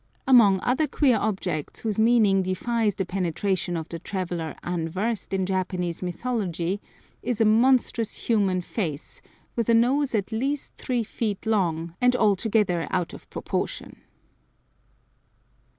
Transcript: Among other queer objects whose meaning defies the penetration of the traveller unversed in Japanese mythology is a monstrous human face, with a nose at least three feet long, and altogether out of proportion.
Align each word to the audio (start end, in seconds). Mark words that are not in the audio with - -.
Among 0.27 0.59
other 0.63 0.87
queer 0.87 1.17
objects 1.17 1.81
whose 1.81 1.99
meaning 1.99 2.41
defies 2.41 2.95
the 2.95 3.05
penetration 3.05 3.77
of 3.77 3.87
the 3.89 3.99
traveller 3.99 4.55
unversed 4.63 5.31
in 5.31 5.45
Japanese 5.45 6.01
mythology 6.01 6.81
is 7.21 7.39
a 7.39 7.45
monstrous 7.45 8.15
human 8.27 8.61
face, 8.61 9.21
with 9.55 9.69
a 9.69 9.75
nose 9.75 10.15
at 10.15 10.31
least 10.31 10.73
three 10.75 11.03
feet 11.03 11.45
long, 11.45 11.93
and 12.01 12.15
altogether 12.15 12.87
out 12.89 13.13
of 13.13 13.29
proportion. 13.29 13.97